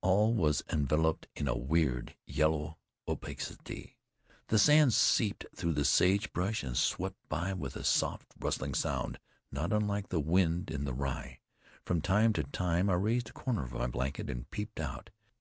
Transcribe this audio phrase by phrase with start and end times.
[0.00, 3.96] All was enveloped in a weird yellow opacity.
[4.48, 9.20] The sand seeped through the sage bush and swept by with a soft, rustling sound,
[9.52, 11.38] not unlike the wind in the rye.
[11.84, 15.10] From time to time I raised a corner of my blanket and peeped out.